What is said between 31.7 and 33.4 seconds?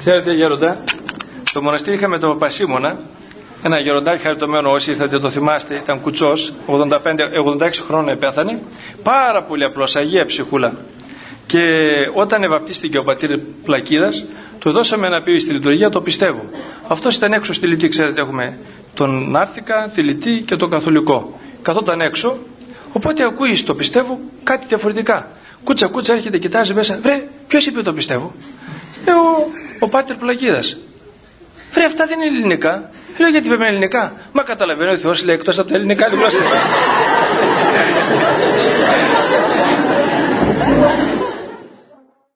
Βρε, αυτά δεν είναι ελληνικά. Λέω